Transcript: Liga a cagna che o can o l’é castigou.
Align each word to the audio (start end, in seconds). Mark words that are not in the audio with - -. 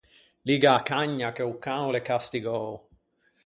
Liga 0.47 0.71
a 0.75 0.81
cagna 0.87 1.29
che 1.35 1.43
o 1.51 1.53
can 1.63 1.81
o 1.87 1.89
l’é 1.93 2.01
castigou. 2.09 2.67